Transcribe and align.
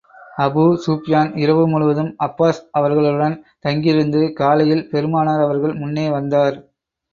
Abu 0.37 0.63
Sufyan 0.85 1.29
இரவு 1.35 1.63
முழுதும் 1.67 2.09
Abbas 2.27 2.61
அவர்களுடன் 2.71 3.35
தங்கியிருந்து, 3.59 4.23
காலையில் 4.33 4.85
பெருமானார் 4.91 5.45
அவர்கள் 5.47 5.79
முன்னே 5.81 6.09
வந்தார். 6.11 6.59